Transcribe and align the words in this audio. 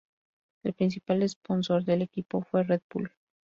El 0.63 0.73
principal 0.73 1.29
sponsor 1.29 1.83
del 1.85 2.01
equipo 2.01 2.41
fue 2.41 2.63
Red 2.63 2.81
Bull. 2.91 3.11